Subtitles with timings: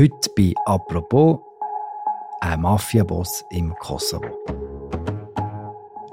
[0.00, 1.40] Heute bei «Apropos»
[2.40, 4.30] ein Mafiaboss im Kosovo.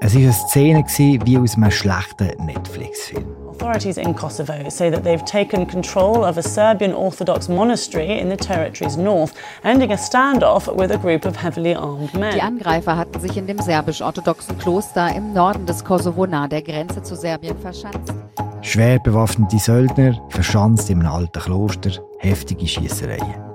[0.00, 3.24] Es war eine Szene wie aus einem schlechten Netflix-Film.
[3.48, 8.36] Authorities in Kosovo say that they've taken control of a Serbian Orthodox monastery in the
[8.36, 9.32] territory's north,
[9.64, 12.34] ending a standoff with a group of heavily armed men.
[12.34, 17.02] Die Angreifer hatten sich in dem serbisch-orthodoxen Kloster im Norden des Kosovo nahe der Grenze
[17.02, 18.12] zu Serbien verschanzt.
[18.60, 23.47] Schwer bewaffnete Söldner, verschanzt in einem alten Kloster, heftige Schießereien.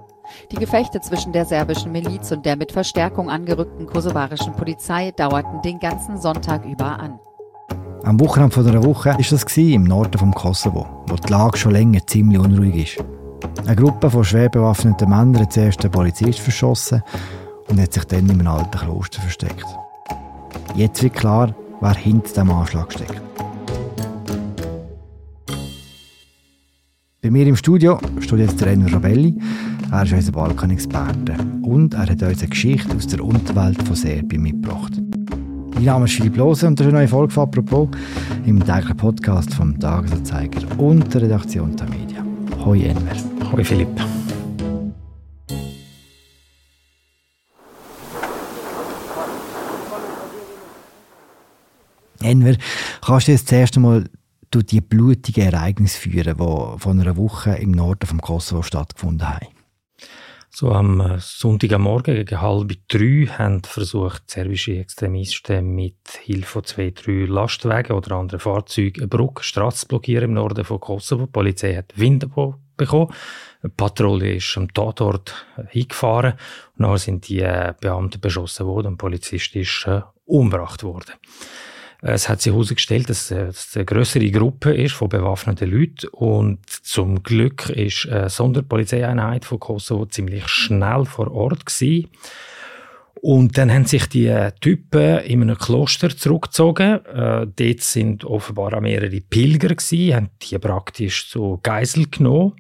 [0.51, 5.79] Die Gefechte zwischen der serbischen Miliz und der mit Verstärkung angerückten kosovarischen Polizei dauerten den
[5.79, 7.19] ganzen Sonntag über an.
[8.03, 12.05] Am Wochenende von Woche war das im Norden vom Kosovo, wo die Lage schon länger
[12.05, 13.05] ziemlich unruhig ist.
[13.65, 17.01] Eine Gruppe von schwer bewaffneten Männern hat zuerst den Polizist verschossen
[17.69, 19.65] und hat sich dann in einem alten Kloster versteckt.
[20.75, 23.21] Jetzt wird klar, wer hinter dem Anschlag steckt.
[27.23, 29.33] Bei mir im Studio steht jetzt der Enno Rabelli.
[29.93, 34.41] Er ist unser Balkan-Experte und er hat uns eine Geschichte aus der Unterwelt von Serbien
[34.41, 34.91] mitgebracht.
[35.73, 37.87] Mein Name ist Philipp Lose und das ist eine neue Folge von «Apropos»
[38.45, 42.25] im täglichen Podcast vom Tagesanzeiger und der Redaktion der Media.
[42.65, 43.15] Hoi Enver.
[43.53, 43.87] Hoi Philipp.
[52.21, 52.55] Enver,
[53.01, 54.09] kannst du jetzt zuerst einmal
[54.53, 59.47] durch die blutigen Ereignisse führen, die von einer Woche im Norden vom Kosovo stattgefunden haben?
[60.55, 66.91] So am äh, Sonntagmorgen gegen halb drei haben versucht serbische Extremisten mit Hilfe von zwei,
[66.91, 71.25] drei Lastwagen oder anderen Fahrzeugen eine Brücke, Straße zu blockieren im Norden von Kosovo.
[71.25, 72.29] Die Polizei hat Wind
[72.77, 73.11] bekommen.
[73.63, 76.33] Eine Patrouille ist am Tatort äh, hingefahren
[76.77, 79.89] und dann sind die äh, Beamten beschossen worden und der Polizist ist
[80.25, 81.13] umgebracht worden.
[82.05, 87.23] Es hat sich herausgestellt, dass es eine größere Gruppe ist von bewaffneten Leuten und zum
[87.23, 92.09] Glück ist eine Sonderpolizeieinheit von Kosovo ziemlich schnell vor Ort gewesen.
[93.21, 97.05] Und dann haben sich die Typen in einem Kloster zurückgezogen.
[97.05, 102.55] Äh, dort sind offenbar auch mehrere Pilger gewesen, haben die praktisch zu Geisel genommen.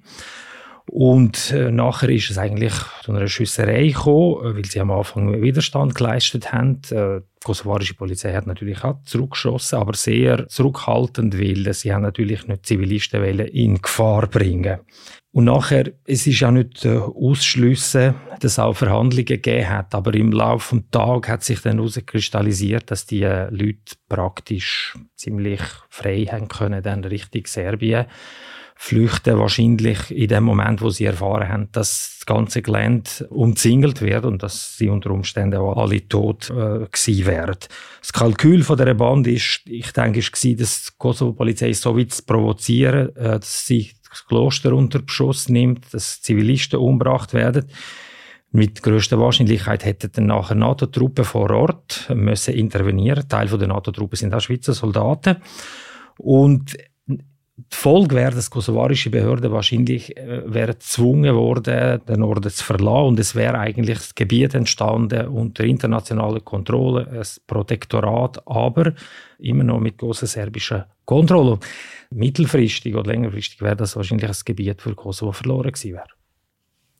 [0.85, 5.41] Und äh, nachher ist es eigentlich zu einer Schüsserei gekommen, äh, weil sie am Anfang
[5.41, 6.79] Widerstand geleistet haben.
[6.91, 12.65] Äh, kosovarische Polizei hat natürlich auch zurückgeschossen, aber sehr zurückhaltend, weil sie haben natürlich nicht
[12.65, 14.79] Zivilisten in Gefahr bringen.
[15.31, 16.99] Und nachher, es ist ja nicht äh,
[18.39, 22.91] dass es auch Verhandlungen gegeben hat, aber im Laufe des Tages hat sich dann herauskristallisiert,
[22.91, 28.05] dass die äh, Leute praktisch ziemlich frei haben können, dann Richtung Serbien
[28.75, 34.25] flüchten wahrscheinlich in dem Moment, wo sie erfahren haben, dass das ganze Gelände umzingelt wird
[34.25, 37.57] und dass sie unter Umständen auch alle tot äh, gewesen wären.
[37.99, 42.11] Das Kalkül von der Band ist, ich denke, ist gewesen, dass die Kosovo-Polizei so weit
[42.11, 47.65] zu provozieren, äh, dass sie das Kloster unter Beschuss nimmt, dass Zivilisten umgebracht werden.
[48.51, 53.27] Mit größter Wahrscheinlichkeit hätten dann nachher NATO-Truppen vor Ort müssen intervenieren.
[53.27, 55.37] Teil der NATO-Truppen sind auch Schweizer Soldaten.
[56.19, 56.77] Und
[57.55, 63.07] die Folge wäre, dass kosovarische Behörden wahrscheinlich äh, wären gezwungen worden, den Norden zu verlassen
[63.09, 68.93] und es wäre eigentlich das Gebiet entstanden unter internationaler Kontrolle, ein Protektorat, aber
[69.37, 71.59] immer noch mit großer serbischer Kontrolle.
[72.09, 76.07] Mittelfristig oder längerfristig wäre das wahrscheinlich ein Gebiet für Kosovo verloren gewesen wäre.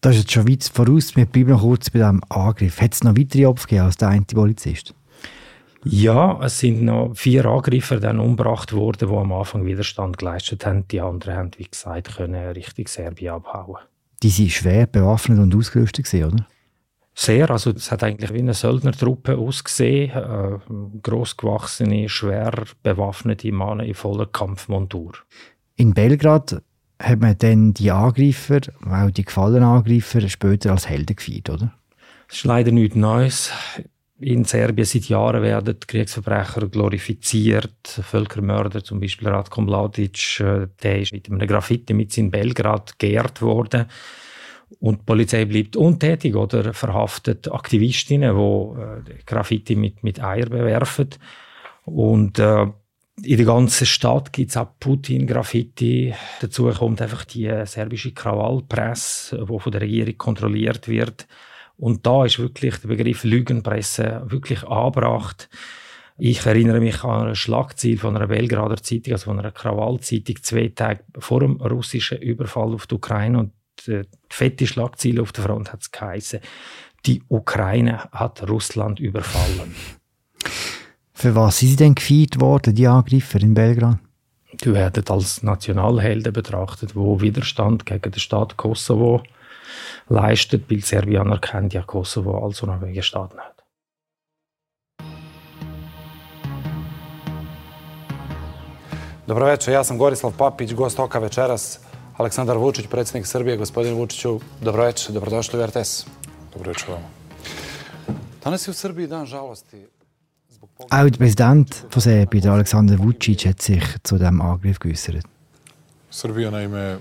[0.01, 1.15] Das ist jetzt schon weit voraus.
[1.15, 2.79] Wir bleiben noch kurz bei diesem Angriff.
[2.81, 4.93] Hat es noch weitere Opfer gegeben als der eine Polizist?
[5.85, 10.87] Ja, es sind noch vier Angreifer dann umgebracht worden, die am Anfang Widerstand geleistet haben.
[10.87, 13.81] Die anderen haben, wie gesagt, können Richtung Serbien abhauen.
[14.21, 16.47] Die sind schwer bewaffnet und ausgerüstet oder?
[17.15, 20.11] Sehr, also es hat eigentlich wie eine Söldnertruppe ausgesehen.
[20.11, 20.59] Äh,
[21.03, 25.13] grossgewachsene, schwer bewaffnete Männer in voller Kampfmontur.
[25.75, 26.63] In Belgrad
[26.99, 31.73] hat man dann die Angreifer, auch die gefallenen Angreifer, später als Helden gefeiert, oder?
[32.27, 33.51] Das ist leider nichts Neues
[34.19, 37.87] in Serbien seit Jahren werden Kriegsverbrecher glorifiziert.
[37.87, 43.41] Völkermörder, zum Beispiel Ratko Mladic, äh, der ist mit einem Graffiti mit in Belgrad geehrt
[43.41, 43.85] worden.
[44.79, 51.09] Und die Polizei bleibt untätig oder verhaftet Aktivistinnen, die äh, Graffiti mit, mit Eier bewerfen.
[51.85, 52.67] Und äh,
[53.21, 56.13] in der ganzen Stadt gibt es auch Putin-Graffiti.
[56.41, 61.27] Dazu kommt einfach die serbische Krawallpresse, die von der Regierung kontrolliert wird.
[61.83, 65.49] Und da ist wirklich der Begriff Lügenpresse wirklich angebracht.
[66.17, 70.71] Ich erinnere mich an ein Schlagziel von einer Belgrader Zeitung, also von einer Krawallzeitung, zwei
[70.73, 73.37] Tage vor dem russischen Überfall auf die Ukraine.
[73.37, 73.51] Und
[73.85, 76.39] die fette Schlagziel auf der Front hat es geheißen,
[77.05, 79.75] die Ukraine hat Russland überfallen.
[81.11, 83.99] Für was sind sie denn gefeiert worden, die Angreifer in Belgrad?
[84.53, 89.21] Die werden als Nationalhelden betrachtet, wo Widerstand gegen den Staat Kosovo
[90.09, 93.63] leistet, weil Serbien anerkennt ja Kosovo als unabhängiger Staat nicht.
[99.27, 101.79] Dobro večer, ja sam Gorislav Papić, gost Oka večeras.
[102.17, 103.57] Aleksandar Vučić, predsjednik Srbije.
[103.57, 106.05] Gospodin Vučiću, dobro večer, dobrodošli u RTS.
[106.53, 107.07] Dobro večer vama.
[108.43, 109.85] Danas je u Srbiji dan žalosti.
[110.89, 115.25] Auch der Präsident von Serbien, Alexander Vucic, hat sich zu diesem Angriff geäußert.
[116.11, 116.99] Srbija naime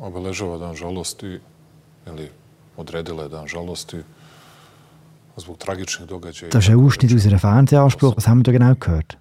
[0.00, 1.38] obeležava dan žalosti
[2.06, 2.28] ili
[2.76, 4.02] odredila je dan žalosti
[5.36, 6.50] zbog tragičnih događaja.
[6.50, 8.16] Das ist ein Ausschnitt aus einem Fernsehanspruch.
[8.16, 9.16] Was haben wir da genau gehört?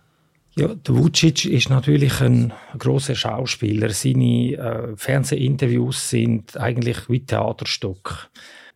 [0.56, 3.90] Ja, der Vucic ist natürlich ein großer Schauspieler.
[3.92, 8.30] Seine äh, Fernsehinterviews sind eigentlich wie Theaterstück.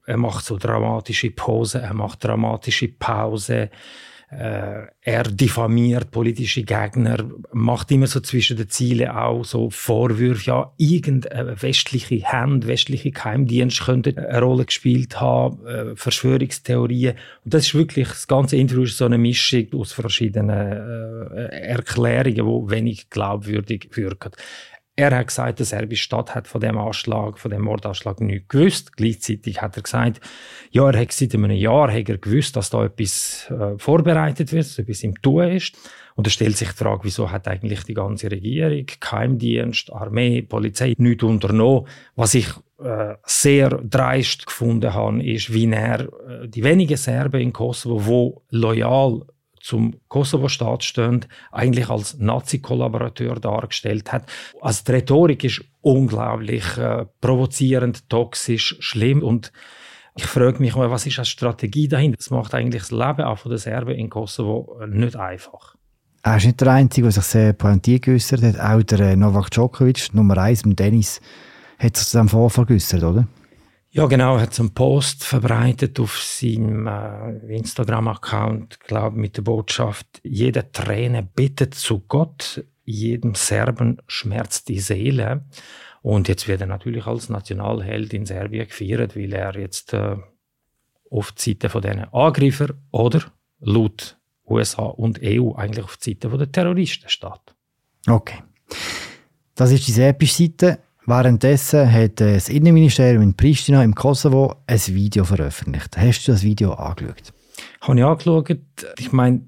[0.06, 3.70] Er macht so dramatische Posen, er macht dramatische Pausen.
[4.40, 7.18] Äh, er diffamiert politische Gegner,
[7.52, 13.84] macht immer so zwischen den Zielen auch so Vorwürfe, ja, irgendeine westliche Hand, westliche Geheimdienst
[13.84, 17.16] könnte eine Rolle gespielt haben, äh, Verschwörungstheorien.
[17.44, 22.36] Und das ist wirklich, das ganze Interview ist so eine Mischung aus verschiedenen äh, Erklärungen,
[22.36, 24.32] die wenig glaubwürdig wirken.
[24.96, 28.96] Er hat gesagt, die serbische Stadt hat von dem Anschlag, von dem Mordanschlag nichts gewusst.
[28.96, 30.22] Gleichzeitig hat er gesagt,
[30.70, 34.66] ja, er hat seit einem Jahr hat er gewusst, dass da etwas äh, vorbereitet wird,
[34.66, 35.76] dass etwas im Tun ist.
[36.16, 40.94] Und da stellt sich die Frage, wieso hat eigentlich die ganze Regierung, Geheimdienst, Armee, Polizei
[41.00, 41.88] nichts unternommen?
[42.16, 42.50] Was ich
[42.84, 48.58] äh, sehr dreist gefunden habe, ist, wie er äh, die wenigen Serben in Kosovo, die
[48.58, 49.26] loyal
[49.64, 54.26] zum Kosovo-Staat stehen, eigentlich als Nazi-Kollaborateur dargestellt hat.
[54.62, 59.54] Also die Rhetorik ist unglaublich äh, provozierend, toxisch, schlimm und
[60.16, 62.18] ich frage mich mal, was ist die Strategie dahinter?
[62.18, 65.76] Das macht eigentlich das Leben auch von den Serben in Kosovo nicht einfach.
[66.22, 68.60] Er ist nicht der Einzige, der sich sehr pointiert geäußert hat.
[68.60, 71.20] Auch der äh, Novak Djokovic, Nummer 1 im Tennis,
[71.80, 73.28] hat sich zu diesem Vorfall geäußert, oder?
[73.94, 74.38] Ja, genau.
[74.38, 81.22] Er hat einen Post verbreitet auf seinem äh, Instagram-Account, glaube mit der Botschaft: Jede Träne
[81.22, 85.46] bittet zu Gott, jedem Serben schmerzt die Seele.
[86.02, 90.18] Und jetzt wird er natürlich als Nationalheld in Serbien gefeiert, weil er jetzt äh,
[91.12, 93.22] auf die Seite von Angreifer oder
[93.60, 94.18] laut
[94.48, 97.56] USA und EU eigentlich auf die Seite der Terroristen steht.
[98.08, 98.42] Okay.
[99.54, 100.80] Das ist die serbische Seite.
[101.06, 105.98] Währenddessen hat das Innenministerium in Pristina im Kosovo ein Video veröffentlicht.
[105.98, 107.34] Hast du das Video angeschaut?
[107.82, 108.58] Habe ich angeschaut.
[109.00, 109.42] Ich meine,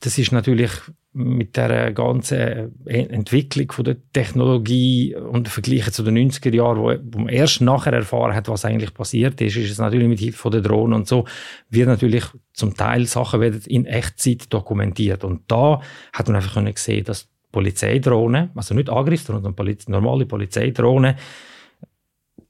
[0.00, 0.70] das ist natürlich
[1.12, 7.28] mit der ganzen Entwicklung von der Technologie und Vergleichen zu den 90er Jahren, wo, man
[7.28, 10.92] erst nachher erfahren hat, was eigentlich passiert ist, ist es natürlich mit Hilfe der Drohnen
[10.92, 11.26] und so,
[11.70, 15.24] wird natürlich zum Teil Sachen werden in Echtzeit dokumentiert.
[15.24, 15.80] Und da
[16.12, 21.16] hat man einfach sehen, dass Polizeidrohnen, also nicht Angriffsdrohnen, sondern Poliz normale Polizeidrohnen,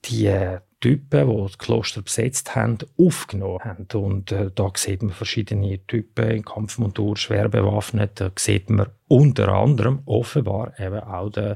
[0.05, 3.87] die äh, Typen, die das Kloster besetzt haben, aufgenommen haben.
[3.95, 8.21] Und äh, da sieht man verschiedene Typen in Kampfmontur, schwer bewaffnet.
[8.21, 11.55] Da sieht man unter anderem offenbar eben auch den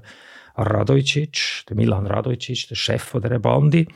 [0.55, 3.87] Radojcic, den Milan Radojcic, der Chef von der Bande,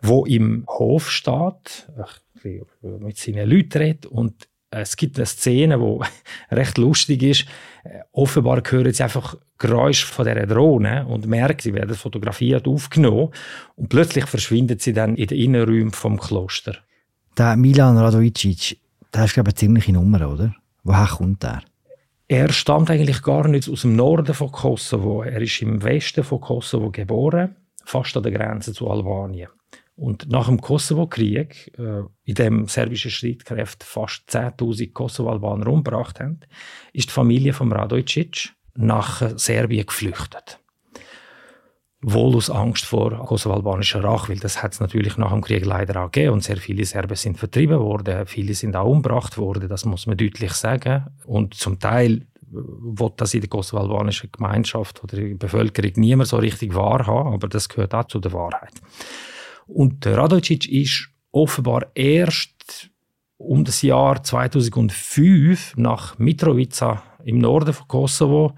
[0.00, 1.86] wo im Hof steht,
[2.82, 7.46] mit seinen Leuten redet und es gibt eine Szene, die recht lustig ist.
[8.12, 13.30] Offenbar hören sie einfach Geräusche von dieser Drohne und merken, sie werden fotografiert, aufgenommen
[13.76, 16.76] und plötzlich verschwinden sie dann in den Innenräumen vom Kloster.
[17.38, 18.78] Der Milan Radojicic,
[19.14, 20.54] der ist glaube ich eine ziemliche Nummer, oder?
[20.82, 21.62] Woher kommt er?
[22.28, 25.22] Er stammt eigentlich gar nicht aus dem Norden von Kosovo.
[25.22, 29.48] Er ist im Westen von Kosovo geboren, fast an der Grenze zu Albanien.
[29.96, 36.40] Und nach dem Kosovo-Krieg, äh, in dem serbische Streitkräfte fast 10.000 Kosovo-Albaner umgebracht haben,
[36.92, 40.60] ist die Familie von Radojcic nach Serbien geflüchtet.
[42.02, 46.04] Wohl aus Angst vor kosovo-albanischer Rache, weil das hat es natürlich nach dem Krieg leider
[46.04, 49.86] auch gegeben und sehr viele Serben sind vertrieben worden, viele sind auch umgebracht worden, das
[49.86, 51.06] muss man deutlich sagen.
[51.24, 56.36] Und zum Teil will das in der kosovo-albanischen Gemeinschaft oder in der Bevölkerung niemand so
[56.36, 58.74] richtig wahrhaben, aber das gehört auch zu der Wahrheit.
[59.66, 62.90] Und Radojcic ist offenbar erst
[63.36, 68.54] um das Jahr 2005 nach Mitrovica im Norden von Kosovo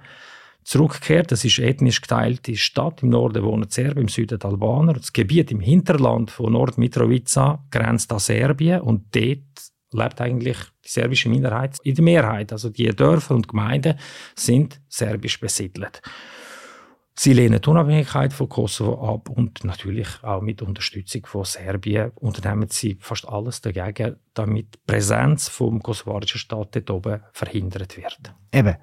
[0.62, 1.33] zurückgekehrt.
[1.33, 3.03] Das ist eine ethnisch geteilte Stadt.
[3.03, 4.93] Im Norden wohnen Serben, im Süden Albaner.
[4.93, 9.38] Das Gebiet im Hinterland von Nord-Mitrovica grenzt an Serbien und dort
[9.93, 12.53] lebt eigentlich die serbische Minderheit in der Mehrheit.
[12.53, 13.99] Also die Dörfer und Gemeinden
[14.37, 16.03] sind serbisch besiedelt.
[17.20, 22.68] Sie lehnen die Unabhängigkeit von Kosovo ab und natürlich auch mit Unterstützung von Serbien unternehmen
[22.70, 28.32] sie fast alles dagegen, damit die Präsenz vom kosovarischen Staat dort oben verhindert wird.
[28.52, 28.76] Eben.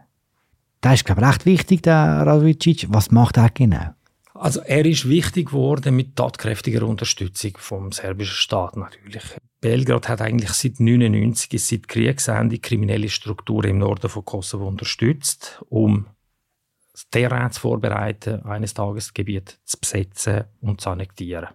[0.82, 2.88] Das ist, glaube ich, recht wichtig, der Radojicic.
[2.90, 3.96] Was macht er genau?
[4.34, 9.24] Also er ist wichtig geworden mit tatkräftiger Unterstützung vom serbischen Staat natürlich.
[9.62, 16.08] Belgrad hat eigentlich seit 1999, seit Kriegsende, kriminelle Strukturen im Norden von Kosovo unterstützt, um
[16.96, 21.50] das Terrain zu vorbereiten, eines Tages das Gebiet zu besetzen und zu annektieren.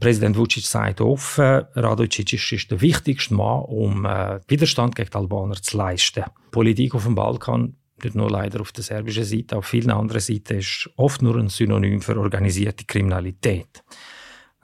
[0.00, 5.54] Präsident Vucic sagt offen, Radojcic ist der wichtigste Mann, um äh, Widerstand gegen die Albaner
[5.54, 6.24] zu leisten.
[6.24, 10.20] Die Politik auf dem Balkan nicht nur leider auf der serbischen Seite, auf vielen anderen
[10.20, 13.84] Seiten ist oft nur ein Synonym für organisierte Kriminalität.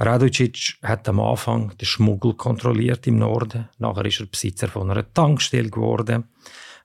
[0.00, 5.12] Radojcic hat am Anfang den Schmuggel kontrolliert im Norden, nachher ist er Besitzer von einer
[5.12, 6.24] Tankstelle geworden,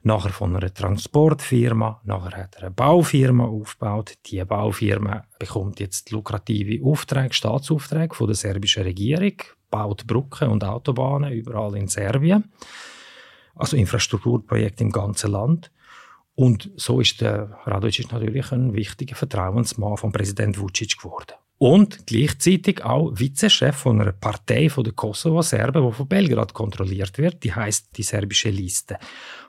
[0.03, 4.13] nachher von einer Transportfirma, nachher hat er eine Baufirma aufgebaut.
[4.25, 9.33] Die Baufirma bekommt jetzt lukrative Aufträge, Staatsaufträge von der serbischen Regierung,
[9.69, 12.51] baut Brücken und Autobahnen überall in Serbien,
[13.55, 15.71] also Infrastrukturprojekte im ganzen Land.
[16.35, 21.33] Und so ist der Radojcic natürlich ein wichtiger Vertrauensmann von Präsident Vucic geworden.
[21.57, 27.43] Und gleichzeitig auch Vizechef von einer Partei von der Kosovo-Serben, die von Belgrad kontrolliert wird.
[27.43, 28.97] Die heißt die serbische Liste.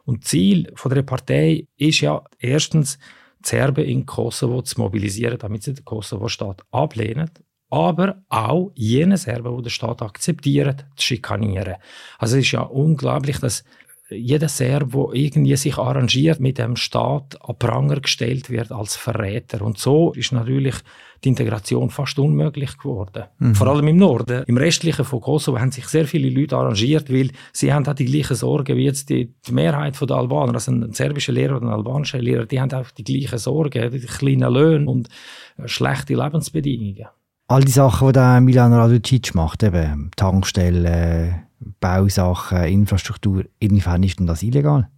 [0.04, 2.98] Und Ziel von der Partei ist ja erstens,
[3.44, 7.30] die Serben in Kosovo zu mobilisieren, damit sie den Kosovo-Staat ablehnen
[7.74, 11.74] aber auch jene Serben, die den Staat akzeptieren, zu schikanieren.
[12.18, 13.64] Also es ist ja unglaublich, dass
[14.10, 19.62] jeder Serb, der irgendwie sich arrangiert mit dem Staat, an Pranger gestellt wird als Verräter.
[19.62, 20.74] Und so ist natürlich
[21.24, 23.24] die Integration fast unmöglich geworden.
[23.38, 23.54] Mhm.
[23.54, 24.44] Vor allem im Norden.
[24.46, 28.04] Im restlichen von Kosovo haben sich sehr viele Leute arrangiert, weil sie haben auch die
[28.04, 30.54] gleichen Sorgen wie jetzt die, die Mehrheit der Albaner.
[30.54, 34.00] Also ein serbischer Lehrer oder ein albanischer Lehrer, die haben auch die gleichen Sorgen, die
[34.00, 35.08] kleinen Löhne und
[35.64, 37.06] schlechte Lebensbedingungen.
[37.46, 41.46] All die Sachen, die der Milan Raducic macht, eben Tankstellen,
[41.80, 44.88] Bausachen, Infrastruktur, inwiefern ist denn das illegal?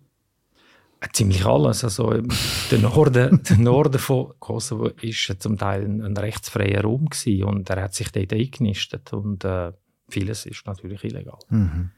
[1.01, 1.85] Äh, ziemlich alles.
[1.85, 2.29] Also, ähm,
[2.71, 7.71] der, Norden, der Norden von Kosovo war zum Teil ein, ein rechtsfreier Raum gewesen und
[7.71, 9.73] er hat sich dort eingenistet und äh,
[10.09, 11.39] vieles ist natürlich illegal.
[11.51, 11.91] Mhm.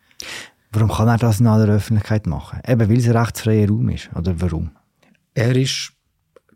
[0.73, 2.61] Warum kann er das in aller Öffentlichkeit machen?
[2.67, 4.71] Eben, weil es ein rechtsfreier Raum ist, oder warum?
[5.35, 5.93] Er ist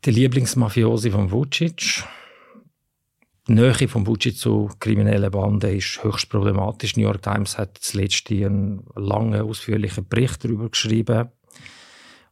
[0.04, 2.04] der Lieblingsmafiosi von Vucic.
[3.49, 6.96] Die Nähe von Vucic zu kriminellen Banden ist höchst problematisch.
[6.96, 11.28] New York Times hat zuletzt einen langen, ausführlichen Bericht darüber geschrieben.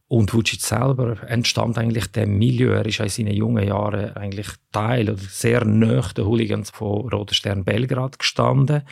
[0.07, 2.71] Und Vucic selber entstammt eigentlich dem Milieu.
[2.71, 7.35] Er ist in seinen jungen Jahren eigentlich Teil oder sehr nahe der Hooligans von Roter
[7.35, 8.83] Stern Belgrad gestanden.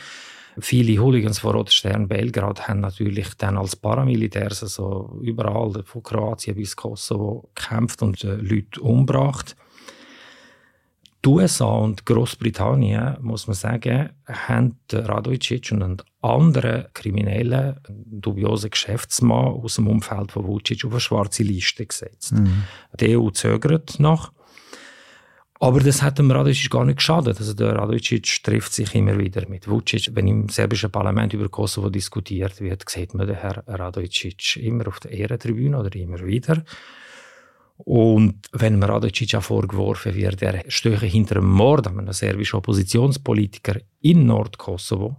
[0.58, 6.56] Viele Hooligans von Roter Stern Belgrad haben natürlich dann als Paramilitärs, also überall von Kroatien
[6.56, 9.56] bis Kosovo, gekämpft und äh, Leute umgebracht.
[11.22, 19.46] Die USA und Großbritannien, muss man sagen, haben Radojcic und einen anderen kriminellen, dubiosen Geschäftsmann
[19.46, 22.32] aus dem Umfeld von Vucic auf eine schwarze Liste gesetzt.
[22.32, 22.64] Mhm.
[22.98, 24.32] Die EU zögert noch.
[25.62, 27.38] Aber das hat dem Radojcic gar nicht geschadet.
[27.38, 30.10] Also der Radojcic trifft sich immer wieder mit Vucic.
[30.14, 35.00] Wenn im serbischen Parlament über Kosovo diskutiert wird, sieht man den Herrn Radojcic immer auf
[35.00, 36.64] der Ehrentribüne oder immer wieder.
[37.84, 43.80] Und wenn mir Radojcic vorgeworfen wird, er stehe hinter einem Mord an einem serbischen Oppositionspolitiker
[44.00, 45.16] in Nordkosovo,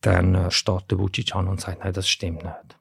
[0.00, 2.78] dann äh, steht der Vucic an und sagt, nein, das stimmt nicht.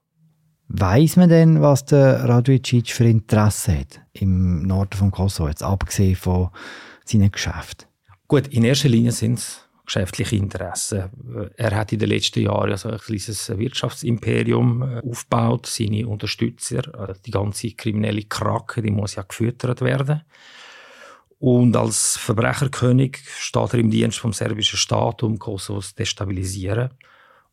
[0.69, 6.15] Weiß man denn, was der Radojcic für Interesse hat im Norden von Kosovo, jetzt abgesehen
[6.15, 6.49] von
[7.05, 7.87] seinen Geschäften?
[8.27, 11.09] Gut, in erster Linie sind es geschäftliche Interessen.
[11.57, 15.65] Er hat in den letzten Jahren also ein kleines Wirtschaftsimperium äh, aufgebaut.
[15.65, 20.21] Seine Unterstützer, äh, die ganze kriminelle Krake, die muss ja gefüttert werden.
[21.39, 26.89] Und als Verbrecherkönig steht er im Dienst vom serbischen Staat, um Kosovo zu destabilisieren.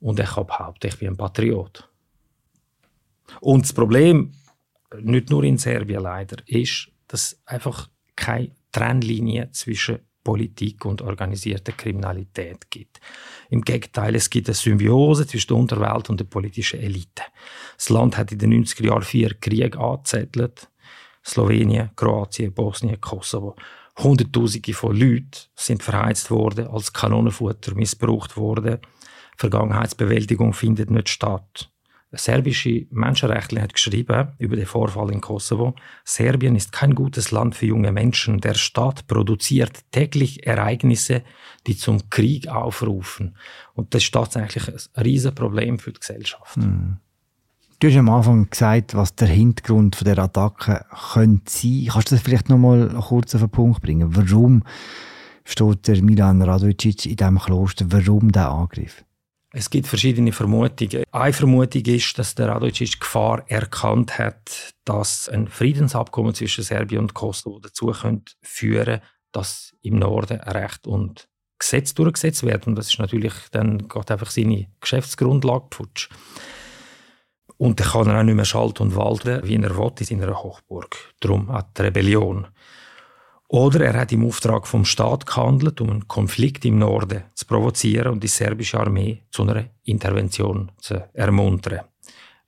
[0.01, 1.89] Und er kann behaupten, ich bin ein Patriot.
[3.41, 4.35] Und das Problem,
[5.01, 12.69] nicht nur in Serbien leider, ist, dass einfach keine Trennlinie zwischen Politik und organisierte Kriminalität
[12.69, 12.99] gibt.
[13.49, 17.23] Im Gegenteil, es gibt eine Symbiose zwischen der Unterwelt und der politischen Elite.
[17.77, 20.69] Das Land hat in den 90er Jahren vier Kriege angezettelt.
[21.25, 23.55] Slowenien, Kroatien, Bosnien, Kosovo.
[23.99, 28.81] Hunderttausende von Leuten sind verheizt worden, als Kanonenfutter missbraucht worden.
[29.37, 31.71] Vergangenheitsbewältigung findet nicht statt
[32.17, 37.67] serbische Menschenrechtler hat geschrieben über den Vorfall in Kosovo, Serbien ist kein gutes Land für
[37.67, 38.41] junge Menschen.
[38.41, 41.23] Der Staat produziert täglich Ereignisse,
[41.67, 43.37] die zum Krieg aufrufen.
[43.75, 46.57] Und das ist tatsächlich ein Riesenproblem für die Gesellschaft.
[46.57, 46.99] Mhm.
[47.79, 51.89] Du hast am Anfang gesagt, was der Hintergrund der Attacke könnte sein.
[51.91, 54.17] Kannst du das vielleicht noch mal kurz auf den Punkt bringen?
[54.17, 54.63] Warum
[55.45, 57.85] steht der Milan Radojcic in diesem Kloster?
[57.91, 59.05] Warum der Angriff?
[59.59, 61.05] Es gibt verschiedene Vermutungen.
[61.13, 67.15] Eine Vermutung ist, dass der Radojcic Gefahr erkannt hat, dass ein Friedensabkommen zwischen Serbien und
[67.15, 69.01] Kosovo dazu könnte führen
[69.33, 72.71] dass im Norden Recht und Gesetz durchgesetzt werden.
[72.71, 76.11] Und das ist natürlich dann geht einfach seine Geschäftsgrundlage futsch.
[77.57, 80.43] Und dann kann er auch nicht mehr schalten und walten, wie er will, in seiner
[80.43, 81.15] Hochburg.
[81.21, 82.47] Darum hat die Rebellion.
[83.49, 88.13] Oder er hat im Auftrag vom Staat gehandelt, um einen Konflikt im Norden zu provozieren
[88.13, 91.81] und die serbische Armee zu einer Intervention zu ermuntern.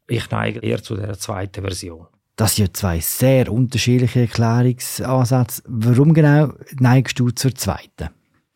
[0.09, 2.07] Ich neige eher zu der zweiten Version.
[2.35, 5.63] Das sind ja zwei sehr unterschiedliche Erklärungsansätze.
[5.67, 8.11] Warum genau neigst du zur zweiten?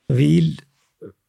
[0.09, 0.57] Weil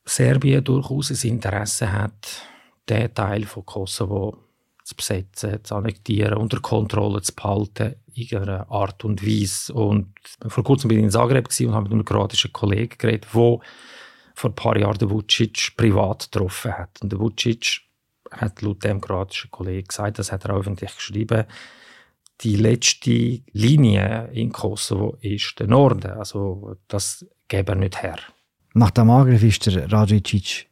[0.06, 2.44] Serbien durchaus ein Interesse hat,
[2.90, 4.38] den Teil von Kosovo
[4.84, 9.74] zu besetzen, zu annektieren, unter Kontrolle zu behalten, irgendeiner Art und Weise.
[9.74, 10.14] Und
[10.48, 13.60] vor kurzem bin ich in Zagreb und habe mit einem kroatischen Kollegen geredet, der
[14.36, 17.02] vor ein paar Jahren den Vucic privat getroffen hat.
[17.02, 17.82] Und der Vucic
[18.32, 21.46] hat laut dem kroatischen Kollegen gesagt, das hat er öffentlich geschrieben,
[22.42, 26.12] die letzte Linie in Kosovo ist der Norden.
[26.12, 28.18] Also das gäbe er nicht her.
[28.74, 30.68] Nach dem Angriff ist der Radicic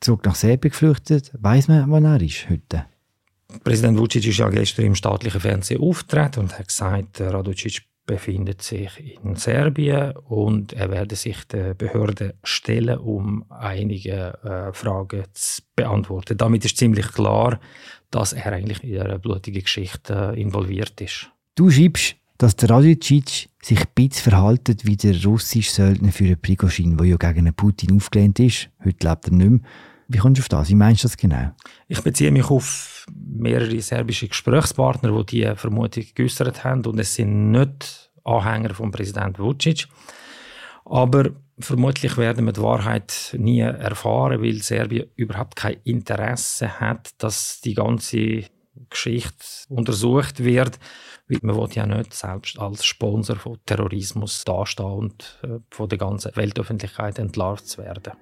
[0.00, 1.32] zurück nach Serbien geflüchtet.
[1.38, 2.86] Weiß man, wo er ist heute?
[3.62, 9.18] Präsident Vucic ist ja gestern im staatlichen Fernsehen aufgetreten und hat gesagt, Radocic befindet sich
[9.22, 16.38] in Serbien und er werde sich der Behörde stellen, um einige äh, Fragen zu beantworten.
[16.38, 17.58] Damit ist ziemlich klar,
[18.10, 21.30] dass er eigentlich in einer blutigen Geschichte äh, involviert ist.
[21.56, 26.96] Du schreibst, dass der Radicic sich ein bisschen verhaltet wie der russische Söldner für Prigozhin,
[26.96, 28.68] der ja gegen Putin aufgelehnt ist.
[28.84, 29.60] Heute lebt er nicht mehr.
[30.08, 30.68] Wie kommst du auf das?
[30.68, 31.50] Wie meinst du das genau?
[31.88, 36.84] Ich beziehe mich auf mehrere serbische Gesprächspartner, die diese Vermutung geäußert haben.
[36.86, 39.88] Und es sind nicht Anhänger von Präsident Vucic.
[40.84, 47.60] Aber vermutlich werden wir die Wahrheit nie erfahren, weil Serbien überhaupt kein Interesse hat, dass
[47.60, 48.44] die ganze
[48.90, 50.78] Geschichte untersucht wird.
[51.28, 55.98] Weil man will ja nicht selbst als Sponsor von Terrorismus dastehen und äh, von der
[55.98, 58.12] ganzen Weltöffentlichkeit entlarvt zu werden.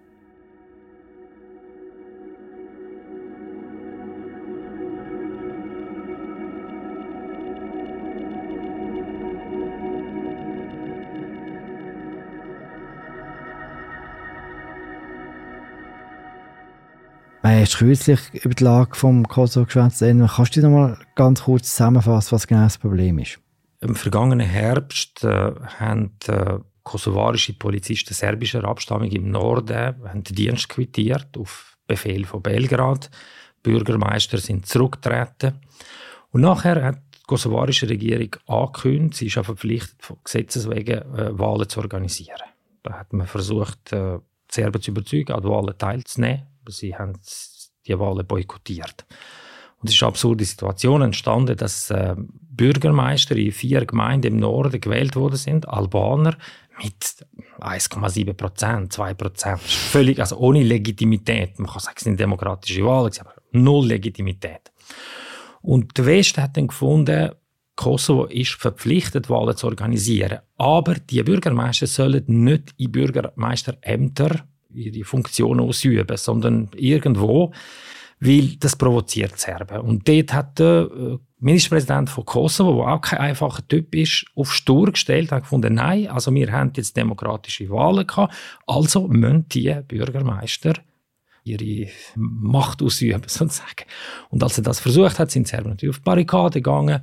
[17.75, 20.01] Haben kürzlich über die Lage vom Kosovo geschwätzt.
[20.01, 23.41] Kannst du noch mal ganz kurz zusammenfassen, was genau das Problem ist?
[23.81, 30.69] Im vergangenen Herbst äh, haben äh, kosovarische Polizisten serbischer Abstammung im Norden haben den Dienst
[30.69, 33.11] quittiert auf Befehl von Belgrad.
[33.65, 35.59] Bürgermeister sind zurückgetreten.
[36.31, 41.37] Und nachher hat die kosovarische Regierung angekündigt, sie ist auch verpflichtet, von Gesetzes wegen äh,
[41.39, 42.49] Wahlen zu organisieren.
[42.85, 44.19] Da hat man versucht, äh,
[44.51, 47.15] die Serben zu überzeugen, an Wahlen teilzunehmen sie haben
[47.87, 49.05] die Wahlen boykottiert.
[49.79, 54.81] Und es ist eine absurde Situation entstanden, dass äh, Bürgermeister in vier Gemeinden im Norden
[54.81, 56.37] gewählt worden sind, Albaner,
[56.83, 57.27] mit
[57.61, 59.61] 1,7 Prozent, 2 Prozent.
[59.61, 61.59] Völlig, also ohne Legitimität.
[61.59, 64.73] Man kann sagen, es sind demokratische Wahlen, aber null Legitimität.
[65.63, 67.31] Und der Westen hat dann gefunden,
[67.77, 70.39] Kosovo ist verpflichtet, Wahlen zu organisieren.
[70.57, 77.53] Aber die Bürgermeister sollen nicht in Bürgermeisterämter ihre Funktion ausüben, sondern irgendwo,
[78.21, 79.81] weil das provoziert Serben.
[79.81, 84.53] Und dort hat der äh, Ministerpräsident von Kosovo, der auch kein einfacher Typ ist, auf
[84.53, 88.35] Stur gestellt und gefunden, nein, also wir haben jetzt demokratische Wahlen gehabt,
[88.67, 90.75] also müssen die Bürgermeister
[91.45, 93.85] ihre Macht ausüben, sozusagen.
[94.31, 97.03] Und als er das versucht hat, sind Serben natürlich auf die Barrikade gegangen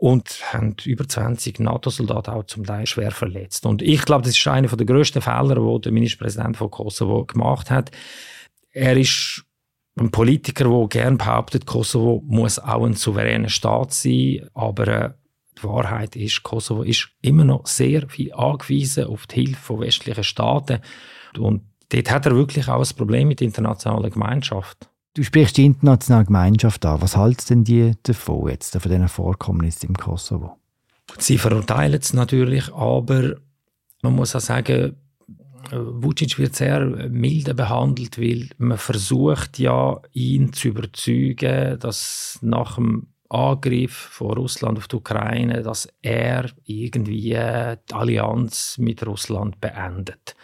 [0.00, 3.66] und haben über 20 NATO-Soldaten auch zum Teil schwer verletzt.
[3.66, 7.70] Und ich glaube, das ist einer der grössten Fehler, die der Ministerpräsident von Kosovo gemacht
[7.70, 7.90] hat.
[8.72, 9.44] Er ist
[9.98, 15.10] ein Politiker, der gerne behauptet, Kosovo muss auch ein souveräner Staat sein, aber äh,
[15.58, 20.24] die Wahrheit ist, Kosovo ist immer noch sehr viel angewiesen auf die Hilfe von westlichen
[20.24, 20.78] Staaten.
[21.38, 24.89] Und dort hat er wirklich auch ein Problem mit der internationalen Gemeinschaft.
[25.14, 27.02] Du sprichst die internationale Gemeinschaft an.
[27.02, 30.56] Was halten denn die davon jetzt, von diesen Vorkommnissen im Kosovo?
[31.18, 33.34] Sie verurteilen es natürlich, aber
[34.02, 34.96] man muss auch sagen,
[35.72, 43.08] Vucic wird sehr milde behandelt, weil man versucht ja, ihn zu überzeugen, dass nach dem
[43.28, 50.34] Angriff von Russland auf die Ukraine, dass er irgendwie die Allianz mit Russland beendet.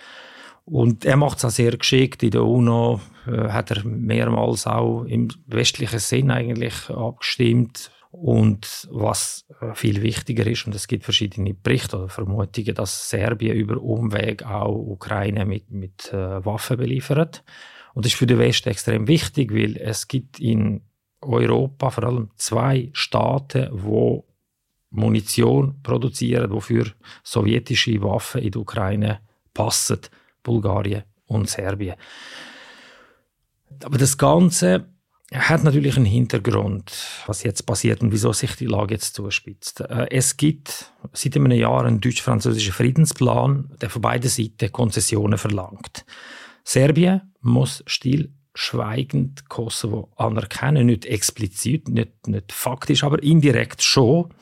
[0.66, 2.24] Und er macht es auch sehr geschickt.
[2.24, 7.92] In der UNO äh, hat er mehrmals auch im westlichen Sinn eigentlich abgestimmt.
[8.10, 13.56] Und was äh, viel wichtiger ist, und es gibt verschiedene Berichte oder Vermutungen, dass Serbien
[13.56, 17.44] über Umweg auch Ukraine mit, mit äh, Waffen beliefert.
[17.94, 20.82] Und das ist für den Westen extrem wichtig, weil es gibt in
[21.20, 24.24] Europa vor allem zwei Staaten, wo
[24.90, 26.86] Munition produzieren, wofür
[27.22, 29.20] sowjetische Waffen in die Ukraine
[29.54, 30.00] passen,
[30.46, 31.96] Bulgarien und Serbien.
[33.84, 34.86] Aber das Ganze
[35.32, 36.92] hat natürlich einen Hintergrund,
[37.26, 39.80] was jetzt passiert und wieso sich die Lage jetzt zuspitzt.
[39.80, 46.04] Äh, es gibt seit einem Jahr einen deutsch-französischen Friedensplan, der von beiden Seiten Konzessionen verlangt.
[46.62, 54.32] Serbien muss stillschweigend Kosovo anerkennen, nicht explizit, nicht, nicht faktisch, aber indirekt schon.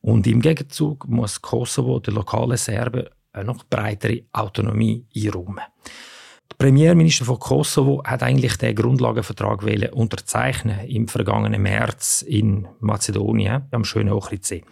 [0.00, 5.64] Und im Gegenzug muss Kosovo der lokalen Serben eine noch breitere Autonomie einräumen.
[6.50, 13.84] Der Premierminister von Kosovo hat eigentlich den Grundlagenvertrag unterzeichnen im vergangenen März in Mazedonien am
[13.84, 14.64] schönen Ochridsee.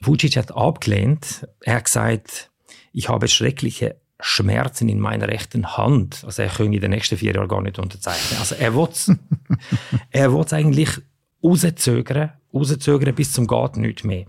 [0.00, 1.48] Vucic hat abgelehnt.
[1.60, 2.50] Er hat gesagt,
[2.92, 6.22] ich habe schreckliche Schmerzen in meiner rechten Hand.
[6.24, 8.38] Also er könnte in den nächsten vier Jahren gar nicht unterzeichnen.
[8.38, 8.88] Also er will
[10.10, 10.90] er will eigentlich
[11.42, 14.26] rauszögern, rauszögern bis zum Geht nicht mehr.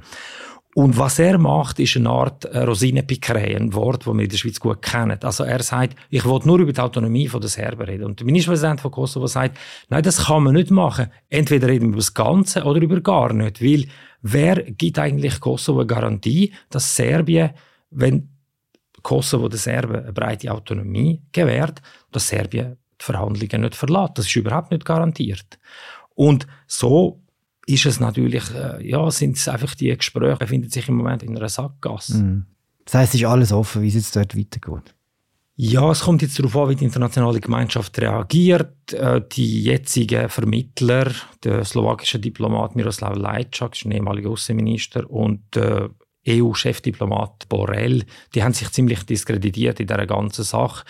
[0.78, 4.38] Und was er macht, ist eine Art äh, Rosinenpickerei, ein Wort, das wir in der
[4.38, 5.18] Schweiz gut kennen.
[5.24, 8.04] Also er sagt, ich will nur über die Autonomie der Serben reden.
[8.04, 9.58] Und der Ministerpräsident von Kosovo sagt,
[9.90, 11.08] nein, das kann man nicht machen.
[11.30, 13.60] Entweder reden wir über das Ganze oder über gar nicht.
[13.60, 13.86] Weil
[14.22, 17.56] wer gibt eigentlich Kosovo eine Garantie, dass Serbien,
[17.90, 18.30] wenn
[19.02, 24.20] Kosovo den Serben eine breite Autonomie gewährt, dass Serbien die Verhandlungen nicht verlässt.
[24.20, 25.58] Das ist überhaupt nicht garantiert.
[26.14, 27.24] Und so
[27.68, 31.38] ist es natürlich, äh, ja, sind es einfach die Gespräche, befinden sich im Moment in
[31.38, 32.18] einer Sackgasse.
[32.18, 32.46] Mhm.
[32.86, 34.96] Das heißt, es ist alles offen, wie es jetzt dort weitergeht.
[35.60, 38.94] Ja, es kommt jetzt darauf an, wie die internationale Gemeinschaft reagiert.
[38.94, 41.12] Äh, die jetzigen Vermittler,
[41.44, 45.90] der slowakische Diplomat Miroslav Lajčák, ein ehemaliger Außenminister, und der
[46.28, 50.86] EU-Chefdiplomat Borrell, die haben sich ziemlich diskreditiert in dieser ganzen Sache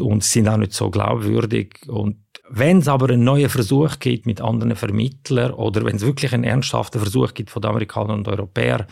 [0.00, 1.80] und sind auch nicht so glaubwürdig.
[1.86, 2.16] Und
[2.50, 6.44] wenn es aber einen neuen Versuch gibt mit anderen Vermittlern oder wenn es wirklich einen
[6.44, 8.86] ernsthaften Versuch gibt von den Amerikanern und Europäern,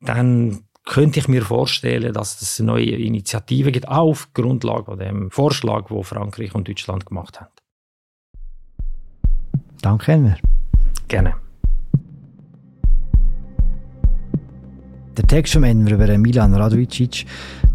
[0.00, 5.30] dann könnte ich mir vorstellen, dass es eine neue Initiative gibt, auf Grundlage von dem
[5.30, 7.50] Vorschlag, wo Frankreich und Deutschland gemacht haben.
[9.80, 10.36] Danke, Elmer.
[11.08, 11.34] Gerne.
[15.16, 17.26] Der Text vom Enver über Milan Radojicic,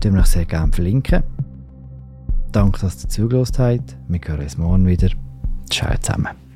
[0.04, 1.24] den wir sehr gerne verlinken.
[2.52, 3.98] Danke, dass ihr zugelassen habt.
[4.08, 5.10] Wir hören uns morgen wieder.
[5.70, 6.49] Ciao zusammen.